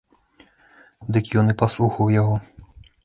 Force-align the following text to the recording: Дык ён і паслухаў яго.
Дык 1.17 1.25
ён 1.41 1.47
і 1.53 1.57
паслухаў 1.63 2.13
яго. 2.21 2.35